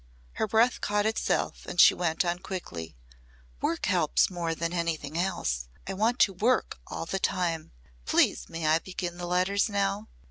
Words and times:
Her 0.31 0.47
breath 0.47 0.81
caught 0.81 1.05
itself 1.05 1.67
and 1.67 1.79
she 1.79 1.93
went 1.93 2.25
on 2.25 2.39
quickly, 2.39 2.95
"Work 3.61 3.85
helps 3.85 4.31
more 4.31 4.55
than 4.55 4.73
anything 4.73 5.15
else. 5.15 5.67
I 5.85 5.93
want 5.93 6.17
to 6.21 6.33
work 6.33 6.79
all 6.87 7.05
the 7.05 7.19
time. 7.19 7.71
Please 8.07 8.49
may 8.49 8.65
I 8.65 8.79
begin 8.79 9.19
the 9.19 9.27
letters 9.27 9.69
now?" 9.69 10.07